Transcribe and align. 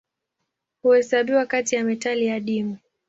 Huhesabiwa 0.83 1.45
kati 1.45 1.75
ya 1.75 1.83
metali 1.83 2.29
adimu. 2.29 2.77